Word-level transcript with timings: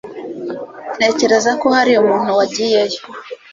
Ntekereza 0.97 1.51
ko 1.61 1.67
hari 1.75 1.91
umuntu 2.01 2.29
wagiyeyo 2.37 2.99